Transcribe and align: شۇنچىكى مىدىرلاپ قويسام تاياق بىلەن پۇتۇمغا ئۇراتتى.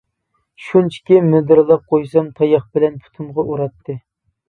شۇنچىكى 0.67 1.19
مىدىرلاپ 1.27 1.85
قويسام 1.93 2.35
تاياق 2.43 2.69
بىلەن 2.75 3.01
پۇتۇمغا 3.07 3.49
ئۇراتتى. 3.51 4.03